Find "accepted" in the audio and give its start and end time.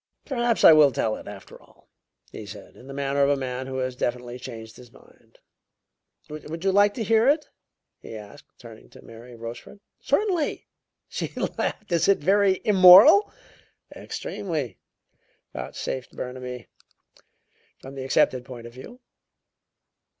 18.03-18.43